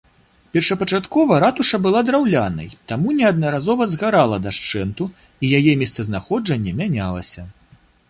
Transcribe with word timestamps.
Першапачаткова 0.55 1.37
ратуша 1.43 1.79
была 1.83 2.01
драўлянай, 2.07 2.73
таму 2.93 3.07
неаднаразова 3.19 3.89
згарала 3.93 4.43
дашчэнту, 4.49 5.03
і 5.43 5.55
яе 5.63 5.79
месцазнаходжанне 5.87 6.79
мянялася. 6.85 7.51